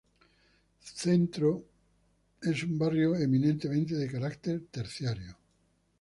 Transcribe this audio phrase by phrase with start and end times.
[1.03, 1.63] Centro
[2.41, 5.37] es un barrio eminentemente de carácter terciario.